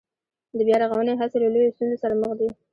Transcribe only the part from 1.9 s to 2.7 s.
سره مخ دي